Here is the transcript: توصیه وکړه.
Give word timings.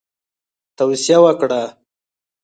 توصیه 0.77 1.17
وکړه. 1.23 1.61